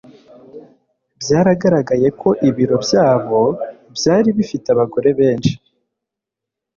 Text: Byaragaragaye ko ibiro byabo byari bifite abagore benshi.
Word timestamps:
Byaragaragaye 1.21 2.07
ko 2.21 2.29
ibiro 2.49 2.75
byabo 2.85 3.41
byari 3.95 4.29
bifite 4.37 4.67
abagore 4.73 5.09
benshi. 5.19 5.53